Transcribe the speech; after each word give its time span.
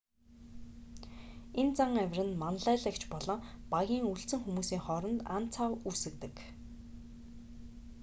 энэ 1.59 1.73
зан 1.77 1.93
авир 2.03 2.19
нь 2.29 2.39
манлайлагч 2.41 3.01
болон 3.13 3.39
багийн 3.73 4.07
үлдсэн 4.11 4.39
хүмүүсийн 4.41 4.81
хооронд 4.85 5.19
ан 5.35 5.43
цав 5.53 5.71
үүсгэдэг 5.87 6.35